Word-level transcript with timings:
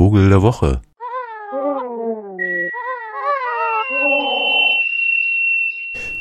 Vogel 0.00 0.30
der 0.30 0.40
Woche. 0.40 0.80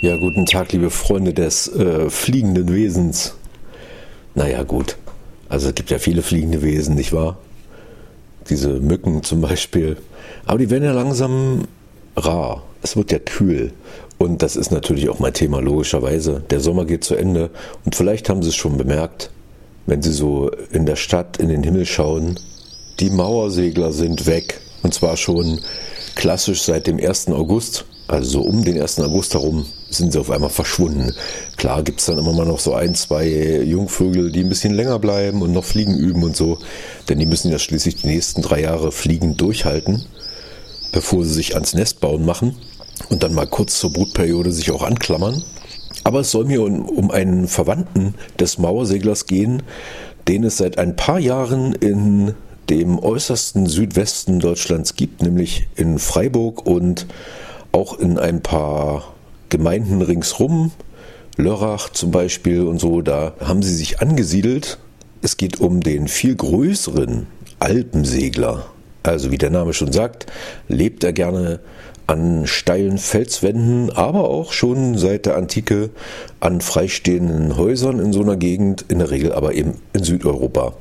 Ja, 0.01 0.17
guten 0.17 0.45
Tag, 0.45 0.73
liebe 0.73 0.89
Freunde 0.89 1.33
des 1.33 1.73
äh, 1.73 2.09
fliegenden 2.09 2.73
Wesens. 2.73 3.35
Naja, 4.35 4.63
gut. 4.63 4.97
Also 5.47 5.69
es 5.69 5.75
gibt 5.75 5.91
ja 5.91 5.97
viele 5.97 6.23
fliegende 6.23 6.61
Wesen, 6.61 6.95
nicht 6.95 7.13
wahr? 7.13 7.37
Diese 8.49 8.81
Mücken 8.81 9.23
zum 9.23 9.39
Beispiel. 9.39 9.95
Aber 10.45 10.57
die 10.57 10.69
werden 10.69 10.83
ja 10.83 10.91
langsam 10.91 11.63
rar. 12.17 12.63
Es 12.81 12.97
wird 12.97 13.13
ja 13.13 13.19
kühl. 13.19 13.71
Und 14.17 14.43
das 14.43 14.57
ist 14.57 14.71
natürlich 14.73 15.07
auch 15.07 15.19
mein 15.19 15.33
Thema, 15.33 15.61
logischerweise. 15.61 16.43
Der 16.49 16.59
Sommer 16.59 16.83
geht 16.83 17.05
zu 17.05 17.15
Ende. 17.15 17.49
Und 17.85 17.95
vielleicht 17.95 18.27
haben 18.27 18.43
Sie 18.43 18.49
es 18.49 18.57
schon 18.57 18.77
bemerkt, 18.77 19.31
wenn 19.85 20.01
Sie 20.01 20.11
so 20.11 20.51
in 20.69 20.85
der 20.85 20.97
Stadt 20.97 21.37
in 21.37 21.47
den 21.47 21.63
Himmel 21.63 21.85
schauen. 21.85 22.37
Die 22.99 23.09
Mauersegler 23.09 23.93
sind 23.93 24.25
weg. 24.25 24.59
Und 24.83 24.93
zwar 24.93 25.17
schon 25.17 25.59
klassisch 26.15 26.63
seit 26.63 26.87
dem 26.87 26.99
1. 26.99 27.27
August. 27.29 27.85
Also 28.07 28.29
so 28.29 28.41
um 28.41 28.63
den 28.63 28.81
1. 28.81 28.99
August 28.99 29.35
herum 29.35 29.65
sind 29.89 30.11
sie 30.11 30.19
auf 30.19 30.31
einmal 30.31 30.49
verschwunden. 30.49 31.13
Klar 31.57 31.83
gibt 31.83 31.99
es 31.99 32.07
dann 32.07 32.17
immer 32.17 32.33
mal 32.33 32.45
noch 32.45 32.59
so 32.59 32.73
ein, 32.73 32.95
zwei 32.95 33.27
Jungvögel, 33.63 34.31
die 34.31 34.41
ein 34.41 34.49
bisschen 34.49 34.73
länger 34.73 34.99
bleiben 34.99 35.41
und 35.41 35.51
noch 35.51 35.63
Fliegen 35.63 35.95
üben 35.95 36.23
und 36.23 36.35
so. 36.35 36.57
Denn 37.07 37.19
die 37.19 37.25
müssen 37.25 37.51
ja 37.51 37.59
schließlich 37.59 37.97
die 37.97 38.07
nächsten 38.07 38.41
drei 38.41 38.61
Jahre 38.61 38.91
Fliegen 38.91 39.37
durchhalten, 39.37 40.05
bevor 40.91 41.23
sie 41.23 41.33
sich 41.33 41.53
ans 41.53 41.75
Nest 41.75 41.99
bauen 41.99 42.25
machen 42.25 42.55
und 43.09 43.23
dann 43.23 43.33
mal 43.33 43.47
kurz 43.47 43.79
zur 43.79 43.93
Brutperiode 43.93 44.51
sich 44.51 44.71
auch 44.71 44.83
anklammern. 44.83 45.43
Aber 46.03 46.21
es 46.21 46.31
soll 46.31 46.45
mir 46.45 46.63
um 46.63 47.11
einen 47.11 47.47
Verwandten 47.47 48.15
des 48.39 48.57
Mauerseglers 48.57 49.27
gehen, 49.27 49.61
den 50.27 50.43
es 50.43 50.57
seit 50.57 50.79
ein 50.79 50.95
paar 50.95 51.19
Jahren 51.19 51.73
in 51.73 52.33
dem 52.69 52.99
äußersten 52.99 53.65
Südwesten 53.67 54.39
Deutschlands 54.39 54.95
gibt, 54.95 55.21
nämlich 55.21 55.67
in 55.75 55.99
Freiburg 55.99 56.65
und 56.65 57.07
auch 57.71 57.97
in 57.97 58.17
ein 58.17 58.41
paar 58.41 59.13
Gemeinden 59.49 60.01
ringsrum, 60.01 60.71
Lörrach 61.37 61.89
zum 61.89 62.11
Beispiel 62.11 62.63
und 62.63 62.79
so, 62.79 63.01
da 63.01 63.33
haben 63.39 63.63
sie 63.63 63.73
sich 63.73 64.01
angesiedelt. 64.01 64.77
Es 65.21 65.37
geht 65.37 65.59
um 65.59 65.81
den 65.81 66.07
viel 66.07 66.35
größeren 66.35 67.27
Alpensegler. 67.59 68.67
Also 69.03 69.31
wie 69.31 69.37
der 69.37 69.49
Name 69.49 69.73
schon 69.73 69.91
sagt, 69.91 70.27
lebt 70.67 71.03
er 71.03 71.13
gerne 71.13 71.61
an 72.07 72.47
steilen 72.47 72.97
Felswänden, 72.97 73.91
aber 73.91 74.29
auch 74.29 74.51
schon 74.51 74.97
seit 74.97 75.25
der 75.25 75.37
Antike 75.37 75.91
an 76.39 76.59
freistehenden 76.59 77.55
Häusern 77.55 77.99
in 77.99 78.11
so 78.11 78.21
einer 78.21 78.35
Gegend, 78.35 78.85
in 78.89 78.99
der 78.99 79.11
Regel 79.11 79.31
aber 79.31 79.53
eben 79.53 79.75
in 79.93 80.03
Südeuropa. 80.03 80.73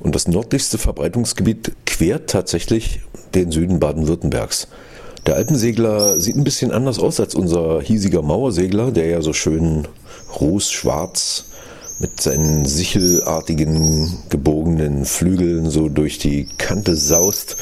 Und 0.00 0.14
das 0.14 0.28
nördlichste 0.28 0.78
Verbreitungsgebiet 0.78 1.72
quert 1.86 2.30
tatsächlich 2.30 3.00
den 3.34 3.50
Süden 3.50 3.80
Baden-Württembergs. 3.80 4.68
Der 5.26 5.34
Alpensegler 5.36 6.20
sieht 6.20 6.36
ein 6.36 6.44
bisschen 6.44 6.70
anders 6.70 6.98
aus 6.98 7.18
als 7.18 7.34
unser 7.34 7.80
hiesiger 7.80 8.22
Mauersegler, 8.22 8.92
der 8.92 9.06
ja 9.06 9.22
so 9.22 9.32
schön 9.32 9.88
rußschwarz 10.40 11.46
mit 11.98 12.20
seinen 12.20 12.66
sichelartigen 12.66 14.18
gebogenen 14.28 15.04
Flügeln 15.04 15.70
so 15.70 15.88
durch 15.88 16.18
die 16.18 16.46
Kante 16.58 16.94
saust 16.94 17.56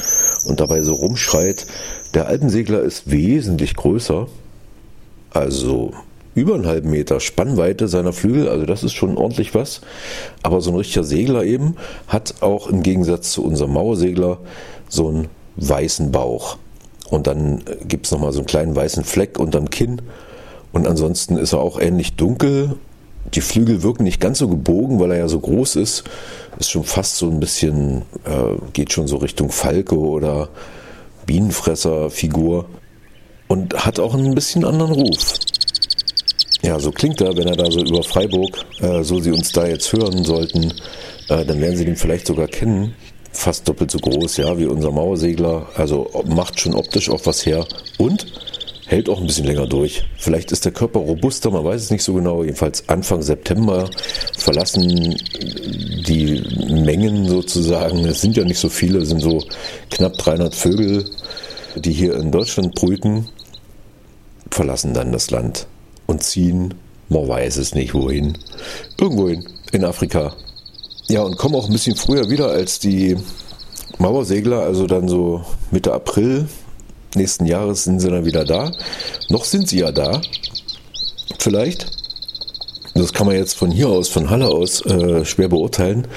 und 0.47 0.61
dabei 0.61 0.83
so 0.83 0.93
rumschreit. 0.95 1.67
Der 2.15 2.27
Alpensegler 2.27 2.81
ist 2.81 3.11
wesentlich 3.11 3.77
größer, 3.77 4.27
also 5.31 5.93
über 6.35 6.55
einen 6.55 6.67
halben 6.67 6.91
Meter 6.91 7.21
Spannweite 7.21 7.89
seiner 7.89 8.13
Flügel, 8.13 8.49
also 8.49 8.67
das 8.67 8.83
ist 8.83 8.93
schon 8.93 9.17
ordentlich 9.17 9.55
was. 9.55 9.81
Aber 10.43 10.61
so 10.61 10.71
ein 10.71 10.77
richtiger 10.77 11.05
Segler 11.05 11.45
eben 11.45 11.77
hat 12.09 12.43
auch 12.43 12.69
im 12.69 12.83
Gegensatz 12.83 13.31
zu 13.31 13.45
unserem 13.45 13.73
Mauersegler 13.73 14.39
so 14.89 15.09
einen 15.09 15.29
weißen 15.57 16.11
Bauch. 16.11 16.57
Und 17.11 17.27
dann 17.27 17.63
gibt 17.87 18.07
es 18.07 18.13
nochmal 18.13 18.33
so 18.33 18.41
einen 18.41 18.47
kleinen 18.47 18.75
weißen 18.75 19.05
Fleck 19.05 19.39
unterm 19.39 19.71
Kinn. 19.71 20.03
Und 20.73 20.89
ansonsten 20.89 21.37
ist 21.37 21.53
er 21.53 21.61
auch 21.61 21.79
ähnlich 21.79 22.17
dunkel. 22.17 22.77
Die 23.33 23.41
Flügel 23.41 23.83
wirken 23.83 24.05
nicht 24.05 24.21
ganz 24.21 24.39
so 24.39 24.49
gebogen, 24.49 24.99
weil 24.99 25.13
er 25.13 25.19
ja 25.19 25.29
so 25.29 25.39
groß 25.39 25.77
ist. 25.77 26.05
Ist 26.59 26.71
schon 26.71 26.85
fast 26.85 27.17
so 27.17 27.31
ein 27.31 27.41
bisschen, 27.41 28.03
äh, 28.25 28.57
geht 28.73 28.93
schon 28.93 29.07
so 29.07 29.17
Richtung 29.19 29.51
Falke 29.51 29.97
oder 29.97 30.49
Bienenfresser-Figur. 31.27 32.67
Und 33.47 33.87
hat 33.87 34.01
auch 34.01 34.15
ein 34.15 34.35
bisschen 34.35 34.65
anderen 34.65 34.93
Ruf. 34.93 35.35
Ja, 36.65 36.81
so 36.81 36.91
klingt 36.91 37.21
er, 37.21 37.37
wenn 37.37 37.47
er 37.47 37.57
da 37.57 37.71
so 37.71 37.81
über 37.81 38.03
Freiburg, 38.03 38.65
äh, 38.81 39.03
so 39.03 39.21
Sie 39.21 39.31
uns 39.31 39.53
da 39.53 39.67
jetzt 39.67 39.93
hören 39.93 40.25
sollten, 40.25 40.73
äh, 41.29 41.45
dann 41.45 41.61
werden 41.61 41.77
Sie 41.77 41.85
den 41.85 41.97
vielleicht 41.97 42.27
sogar 42.27 42.49
kennen 42.49 42.95
fast 43.35 43.69
doppelt 43.69 43.91
so 43.91 43.99
groß, 43.99 44.39
ja, 44.39 44.57
wie 44.59 44.67
unser 44.67 44.91
Mauersegler. 44.91 45.67
Also 45.77 46.09
macht 46.27 46.59
schon 46.61 46.75
optisch 46.75 47.11
auch 47.11 47.21
was 47.25 47.45
her 47.45 47.67
und 47.99 48.27
hält 48.87 49.09
auch 49.09 49.21
ein 49.21 49.27
bisschen 49.27 49.47
länger 49.47 49.67
durch. 49.67 50.05
Vielleicht 50.17 50.53
ist 50.53 50.65
der 50.65 50.73
Körper 50.73 51.01
robuster, 51.01 51.51
man 51.51 51.65
weiß 51.65 51.83
es 51.83 51.91
nicht 51.91 52.05
so 52.05 52.15
genau. 52.15 52.45
Jedenfalls 52.45 52.89
Anfang 52.89 53.23
September 53.23 53.91
verlassen 54.39 55.17
die 56.07 56.43
Mengen 56.71 57.27
sozusagen, 57.29 58.05
es 58.07 58.21
sind 58.21 58.37
ja 58.37 58.45
nicht 58.45 58.59
so 58.59 58.69
viele, 58.69 59.01
es 59.01 59.09
sind 59.09 59.21
so 59.21 59.43
knapp 59.91 60.17
300 60.17 60.55
Vögel, 60.55 61.05
die 61.77 61.93
hier 61.93 62.15
in 62.15 62.31
Deutschland 62.31 62.75
brüten, 62.75 63.29
verlassen 64.51 64.95
dann 64.95 65.13
das 65.13 65.31
Land 65.31 65.67
und 66.07 66.23
ziehen, 66.23 66.75
man 67.09 67.29
weiß 67.29 67.57
es 67.57 67.75
nicht 67.75 67.95
wohin, 67.95 68.39
irgendwohin 68.99 69.45
in 69.73 69.85
Afrika 69.85 70.35
ja, 71.09 71.23
und 71.23 71.37
kommen 71.37 71.55
auch 71.55 71.67
ein 71.67 71.73
bisschen 71.73 71.97
früher 71.97 72.31
wieder 72.31 72.49
als 72.49 72.79
die 72.79 73.17
Mauersegler, 73.99 74.61
also 74.61 74.87
dann 74.87 75.09
so 75.09 75.45
Mitte 75.71 75.93
April 75.93 76.49
nächsten 77.15 77.47
Jahres 77.47 77.85
sind 77.85 78.01
sie 78.01 78.11
dann 78.11 78.25
wieder 78.25 78.45
da. 78.45 78.73
Noch 79.29 79.45
sind 79.45 79.69
sie 79.69 79.81
ja 79.81 79.93
da, 79.93 80.21
vielleicht. 81.39 81.87
Das 82.95 83.13
kann 83.13 83.27
man 83.27 83.37
jetzt 83.37 83.55
von 83.55 83.71
hier 83.71 83.89
aus, 83.89 84.09
von 84.09 84.31
Halle 84.31 84.49
aus, 84.49 84.85
äh, 84.87 85.25
schwer 85.25 85.49
beurteilen. 85.49 86.09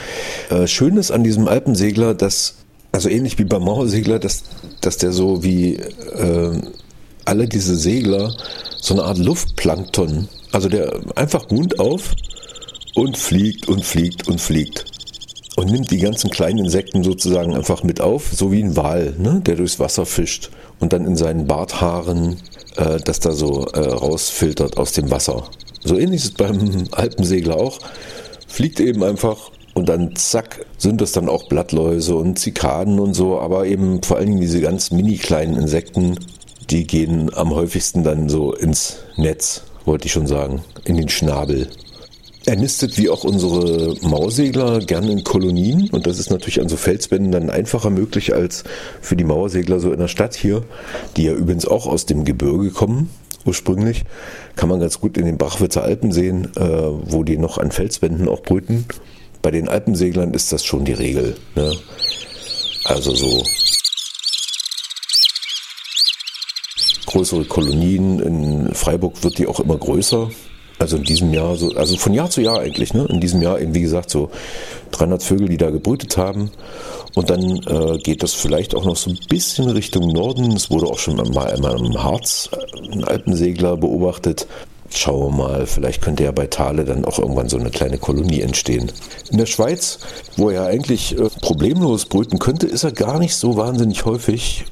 Äh, 0.49 0.67
schön 0.67 0.97
ist 0.97 1.11
an 1.11 1.23
diesem 1.23 1.47
Alpensegler, 1.47 2.13
dass, 2.13 2.55
also 2.91 3.09
ähnlich 3.09 3.37
wie 3.37 3.43
beim 3.43 3.63
Mauersegler, 3.63 4.19
dass, 4.19 4.43
dass 4.81 4.97
der 4.97 5.11
so 5.11 5.43
wie 5.43 5.75
äh, 5.75 6.61
alle 7.27 7.47
diese 7.47 7.75
Segler 7.75 8.35
so 8.77 8.93
eine 8.93 9.03
Art 9.03 9.17
Luftplankton, 9.17 10.29
also 10.51 10.69
der 10.69 10.99
einfach 11.15 11.49
Mund 11.49 11.79
auf 11.79 12.13
und 12.95 13.17
fliegt 13.17 13.67
und 13.67 13.83
fliegt 13.83 14.27
und 14.27 14.39
fliegt. 14.39 14.85
Und 15.55 15.71
nimmt 15.71 15.89
die 15.89 15.97
ganzen 15.97 16.29
kleinen 16.29 16.59
Insekten 16.59 17.03
sozusagen 17.03 17.55
einfach 17.55 17.83
mit 17.83 17.99
auf, 17.99 18.29
so 18.31 18.51
wie 18.51 18.61
ein 18.61 18.75
Wal, 18.75 19.15
ne, 19.17 19.41
der 19.43 19.55
durchs 19.55 19.79
Wasser 19.79 20.05
fischt 20.05 20.51
und 20.79 20.93
dann 20.93 21.05
in 21.05 21.15
seinen 21.15 21.47
Barthaaren 21.47 22.37
äh, 22.77 22.99
das 23.03 23.19
da 23.19 23.31
so 23.31 23.65
äh, 23.65 23.79
rausfiltert 23.79 24.77
aus 24.77 24.93
dem 24.93 25.09
Wasser. 25.09 25.49
So 25.83 25.97
ähnlich 25.97 26.21
ist 26.21 26.25
es 26.25 26.33
beim 26.33 26.85
Alpensegler 26.91 27.57
auch. 27.57 27.79
Fliegt 28.47 28.79
eben 28.79 29.03
einfach 29.03 29.51
und 29.73 29.89
dann 29.89 30.15
zack 30.15 30.65
sind 30.77 31.01
das 31.01 31.11
dann 31.11 31.29
auch 31.29 31.49
Blattläuse 31.49 32.15
und 32.15 32.39
Zikaden 32.39 32.99
und 32.99 33.13
so, 33.13 33.39
aber 33.39 33.65
eben 33.65 34.01
vor 34.01 34.17
allen 34.17 34.27
Dingen 34.27 34.41
diese 34.41 34.61
ganz 34.61 34.91
mini 34.91 35.17
kleinen 35.17 35.55
Insekten, 35.55 36.17
die 36.69 36.85
gehen 36.85 37.33
am 37.33 37.51
häufigsten 37.51 38.03
dann 38.03 38.29
so 38.29 38.53
ins 38.53 38.97
Netz, 39.15 39.63
wollte 39.85 40.07
ich 40.07 40.11
schon 40.11 40.27
sagen, 40.27 40.63
in 40.85 40.97
den 40.97 41.09
Schnabel. 41.09 41.69
Er 42.45 42.55
nistet 42.55 42.97
wie 42.97 43.09
auch 43.09 43.25
unsere 43.25 43.95
Mauersegler 44.01 44.79
gerne 44.79 45.11
in 45.11 45.23
Kolonien 45.23 45.89
und 45.91 46.07
das 46.07 46.17
ist 46.17 46.29
natürlich 46.29 46.61
an 46.61 46.69
so 46.69 46.77
Felswänden 46.77 47.31
dann 47.31 47.49
einfacher 47.49 47.89
möglich 47.89 48.33
als 48.33 48.63
für 49.01 49.17
die 49.17 49.25
Mauersegler 49.25 49.81
so 49.81 49.91
in 49.91 49.99
der 49.99 50.07
Stadt 50.07 50.33
hier, 50.33 50.63
die 51.17 51.23
ja 51.23 51.33
übrigens 51.33 51.65
auch 51.67 51.87
aus 51.87 52.05
dem 52.05 52.23
Gebirge 52.23 52.69
kommen 52.69 53.09
ursprünglich. 53.47 54.03
Kann 54.55 54.69
man 54.69 54.79
ganz 54.79 54.99
gut 54.99 55.17
in 55.17 55.25
den 55.25 55.37
Brachwitzer 55.37 55.83
Alpen 55.83 56.11
sehen, 56.11 56.51
äh, 56.55 56.61
wo 56.61 57.23
die 57.23 57.37
noch 57.37 57.57
an 57.57 57.71
Felswänden 57.71 58.27
auch 58.27 58.41
brüten. 58.41 58.85
Bei 59.41 59.51
den 59.51 59.69
Alpenseglern 59.69 60.33
ist 60.33 60.51
das 60.51 60.65
schon 60.65 60.85
die 60.85 60.93
Regel. 60.93 61.35
Ne? 61.55 61.73
Also 62.83 63.15
so 63.15 63.43
größere 67.07 67.45
Kolonien. 67.45 68.19
In 68.19 68.73
Freiburg 68.75 69.23
wird 69.23 69.39
die 69.39 69.47
auch 69.47 69.59
immer 69.59 69.77
größer. 69.77 70.29
Also 70.79 70.97
in 70.97 71.03
diesem 71.03 71.33
Jahr, 71.33 71.55
so, 71.55 71.71
also 71.71 71.97
von 71.97 72.13
Jahr 72.13 72.29
zu 72.29 72.41
Jahr 72.41 72.59
eigentlich, 72.59 72.93
ne? 72.93 73.07
In 73.09 73.19
diesem 73.19 73.41
Jahr 73.41 73.59
eben, 73.59 73.73
wie 73.73 73.81
gesagt, 73.81 74.11
so 74.11 74.29
300 74.91 75.23
Vögel, 75.23 75.49
die 75.49 75.57
da 75.57 75.71
gebrütet 75.71 76.17
haben. 76.17 76.51
Und 77.15 77.31
dann 77.31 77.41
äh, 77.65 77.97
geht 77.97 78.21
das 78.21 78.35
vielleicht 78.35 78.75
auch 78.75 78.85
noch 78.85 78.95
so 78.95 79.09
ein 79.09 79.17
bisschen 79.27 79.71
Richtung 79.71 80.09
Norden. 80.09 80.51
Es 80.51 80.69
wurde 80.69 80.85
auch 80.85 80.99
schon 80.99 81.15
mal 81.15 81.51
einmal 81.51 81.83
im 81.83 82.03
Harz 82.03 82.51
äh, 82.51 82.91
ein 82.91 83.03
Alpensegler 83.03 83.75
beobachtet. 83.75 84.45
Schauen 84.93 85.31
wir 85.31 85.43
mal, 85.43 85.65
vielleicht 85.65 86.03
könnte 86.03 86.23
ja 86.23 86.31
bei 86.31 86.45
Thale 86.45 86.85
dann 86.85 87.05
auch 87.05 87.17
irgendwann 87.17 87.49
so 87.49 87.57
eine 87.57 87.71
kleine 87.71 87.97
Kolonie 87.97 88.41
entstehen. 88.41 88.91
In 89.31 89.39
der 89.39 89.47
Schweiz, 89.47 89.97
wo 90.37 90.51
er 90.51 90.67
eigentlich 90.67 91.17
äh, 91.17 91.27
problemlos 91.41 92.05
brüten 92.05 92.37
könnte, 92.37 92.67
ist 92.67 92.83
er 92.83 92.91
gar 92.91 93.17
nicht 93.17 93.35
so 93.35 93.57
wahnsinnig 93.57 94.05
häufig. 94.05 94.65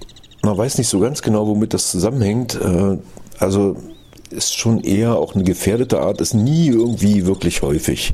Man 0.45 0.59
weiß 0.59 0.77
nicht 0.77 0.89
so 0.89 0.99
ganz 0.99 1.23
genau, 1.23 1.47
womit 1.47 1.73
das 1.73 1.89
zusammenhängt. 1.89 2.53
Äh, 2.53 2.99
also 3.39 3.77
ist 4.29 4.55
schon 4.55 4.83
eher 4.83 5.15
auch 5.15 5.33
eine 5.33 5.43
gefährdete 5.43 5.99
Art, 5.99 6.21
ist 6.21 6.35
nie 6.35 6.67
irgendwie 6.67 7.25
wirklich 7.25 7.63
häufig. 7.63 8.13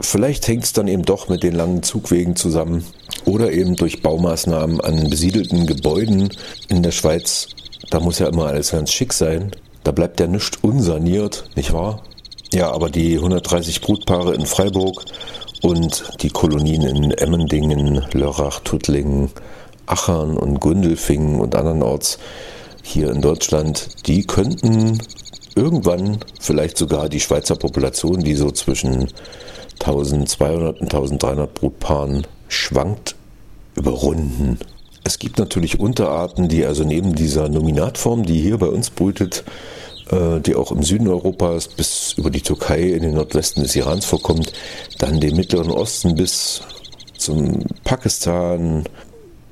Vielleicht 0.00 0.48
hängt 0.48 0.64
es 0.64 0.72
dann 0.72 0.88
eben 0.88 1.02
doch 1.02 1.28
mit 1.28 1.42
den 1.42 1.54
langen 1.54 1.82
Zugwegen 1.82 2.34
zusammen 2.34 2.82
oder 3.26 3.52
eben 3.52 3.76
durch 3.76 4.00
Baumaßnahmen 4.00 4.80
an 4.80 5.10
besiedelten 5.10 5.66
Gebäuden 5.66 6.30
in 6.68 6.82
der 6.82 6.92
Schweiz. 6.92 7.48
Da 7.90 8.00
muss 8.00 8.20
ja 8.20 8.28
immer 8.28 8.46
alles 8.46 8.70
ganz 8.70 8.90
schick 8.90 9.12
sein. 9.12 9.50
Da 9.84 9.92
bleibt 9.92 10.18
ja 10.18 10.26
nichts 10.26 10.58
unsaniert, 10.62 11.44
nicht 11.56 11.74
wahr? 11.74 12.02
Ja, 12.54 12.70
aber 12.70 12.88
die 12.88 13.16
130 13.16 13.82
Brutpaare 13.82 14.34
in 14.34 14.46
Freiburg 14.46 15.04
und 15.60 16.10
die 16.22 16.30
Kolonien 16.30 16.82
in 16.82 17.10
Emmendingen, 17.10 18.02
Lörrach, 18.12 18.60
Tuttlingen, 18.60 19.30
Achern 19.86 20.36
und 20.36 20.60
Gundelfingen 20.60 21.40
und 21.40 21.54
andernorts 21.54 22.18
hier 22.82 23.10
in 23.10 23.20
Deutschland, 23.20 24.06
die 24.06 24.24
könnten 24.24 24.98
irgendwann 25.54 26.18
vielleicht 26.38 26.76
sogar 26.76 27.08
die 27.08 27.20
Schweizer 27.20 27.56
Population, 27.56 28.20
die 28.22 28.34
so 28.34 28.50
zwischen 28.50 29.08
1200 29.80 30.80
und 30.80 30.94
1300 30.94 31.52
Brutpaaren 31.52 32.26
schwankt, 32.48 33.16
überrunden. 33.74 34.58
Es 35.04 35.18
gibt 35.18 35.38
natürlich 35.38 35.78
Unterarten, 35.78 36.48
die 36.48 36.64
also 36.64 36.84
neben 36.84 37.14
dieser 37.14 37.48
Nominatform, 37.48 38.24
die 38.24 38.40
hier 38.40 38.58
bei 38.58 38.66
uns 38.66 38.90
brütet, 38.90 39.44
äh, 40.10 40.40
die 40.40 40.54
auch 40.54 40.72
im 40.72 40.82
Süden 40.82 41.08
Europas 41.08 41.68
bis 41.68 42.14
über 42.16 42.30
die 42.30 42.40
Türkei 42.40 42.82
in 42.82 43.02
den 43.02 43.14
Nordwesten 43.14 43.62
des 43.62 43.76
Irans 43.76 44.04
vorkommt, 44.04 44.52
dann 44.98 45.20
den 45.20 45.36
Mittleren 45.36 45.70
Osten 45.70 46.14
bis 46.16 46.62
zum 47.18 47.64
Pakistan 47.84 48.84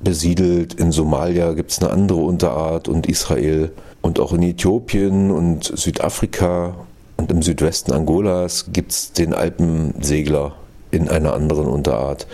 besiedelt. 0.01 0.73
In 0.73 0.91
Somalia 0.91 1.53
gibt 1.53 1.71
es 1.71 1.79
eine 1.79 1.91
andere 1.91 2.19
Unterart 2.19 2.87
und 2.87 3.07
Israel 3.07 3.71
und 4.01 4.19
auch 4.19 4.33
in 4.33 4.43
Äthiopien 4.43 5.31
und 5.31 5.63
Südafrika 5.63 6.75
und 7.17 7.31
im 7.31 7.41
Südwesten 7.41 7.91
Angolas 7.91 8.67
gibt 8.71 8.91
es 8.91 9.13
den 9.13 9.33
Alpensegler 9.33 10.53
in 10.91 11.09
einer 11.09 11.33
anderen 11.33 11.67
Unterart 11.67 12.27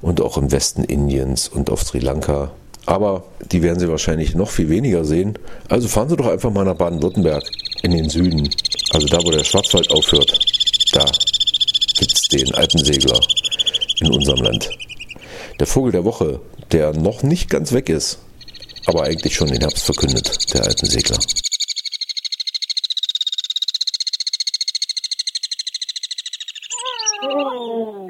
und 0.00 0.20
auch 0.20 0.36
im 0.36 0.50
Westen 0.50 0.84
Indiens 0.84 1.48
und 1.48 1.70
auf 1.70 1.82
Sri 1.82 1.98
Lanka 1.98 2.50
aber 2.86 3.24
die 3.52 3.62
werden 3.62 3.78
Sie 3.78 3.88
wahrscheinlich 3.88 4.34
noch 4.34 4.50
viel 4.50 4.68
weniger 4.68 5.04
sehen. 5.04 5.38
Also 5.68 5.88
fahren 5.88 6.08
Sie 6.08 6.16
doch 6.16 6.26
einfach 6.26 6.50
mal 6.50 6.64
nach 6.64 6.74
Baden-Württemberg 6.74 7.44
in 7.82 7.92
den 7.92 8.08
Süden. 8.08 8.48
Also 8.92 9.06
da, 9.06 9.18
wo 9.18 9.30
der 9.30 9.44
Schwarzwald 9.44 9.90
aufhört. 9.92 10.38
Da 10.92 11.04
gibt 11.98 12.12
es 12.12 12.22
den 12.28 12.52
Alpensegler 12.54 13.20
in 14.00 14.12
unserem 14.12 14.42
Land. 14.42 14.68
Der 15.60 15.66
Vogel 15.66 15.92
der 15.92 16.04
Woche, 16.04 16.40
der 16.72 16.92
noch 16.92 17.22
nicht 17.22 17.50
ganz 17.50 17.72
weg 17.72 17.88
ist, 17.88 18.18
aber 18.86 19.04
eigentlich 19.04 19.34
schon 19.34 19.48
den 19.48 19.60
Herbst 19.60 19.84
verkündet, 19.84 20.52
der 20.54 20.64
Alpensegler. 20.64 21.18
Oh. 27.24 28.08